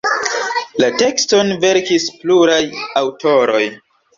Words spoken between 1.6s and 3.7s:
verkis pluraj aŭtoroj.